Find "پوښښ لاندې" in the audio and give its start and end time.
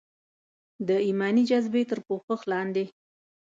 2.07-2.85